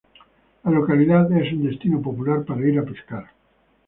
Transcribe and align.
La 0.63 0.71
localidad 0.71 1.31
es 1.31 1.53
un 1.53 1.63
destino 1.63 2.01
popular 2.01 2.43
para 2.43 2.67
ir 2.67 2.79
a 2.79 2.83
pescar. 2.83 3.29